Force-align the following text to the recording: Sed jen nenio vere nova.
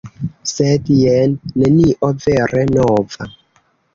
Sed 0.51 0.87
jen 0.99 1.35
nenio 1.63 2.09
vere 2.25 2.63
nova. 2.79 3.31